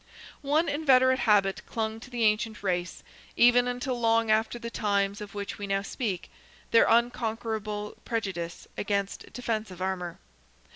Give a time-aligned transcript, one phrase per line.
[0.41, 3.03] One inveterate habit clung to the ancient race,
[3.37, 9.79] even until long after the times of which we now speak—their unconquerable prejudice against defensive
[9.79, 10.17] armour.